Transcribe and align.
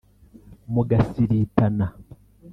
mu 0.73 0.81
gasiritana 0.89 1.87